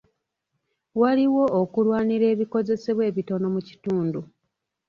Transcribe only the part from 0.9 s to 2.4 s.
Waliwo okulwanira